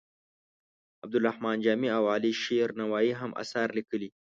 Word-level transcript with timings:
عبدالرحمان 1.03 1.57
جامي 1.65 1.89
او 1.97 2.03
علي 2.13 2.31
شیر 2.43 2.67
نوایې 2.81 3.13
هم 3.21 3.31
اثار 3.43 3.67
لیکلي. 3.77 4.09